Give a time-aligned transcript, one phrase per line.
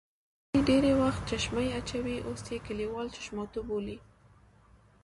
[0.51, 3.97] علي ډېری وخت چشمې اچوي اوس یې کلیوال چشماټو بولي.